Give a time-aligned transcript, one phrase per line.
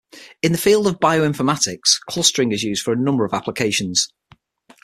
[0.41, 4.11] In the field of bioinformatics, clustering is used for a number of applications.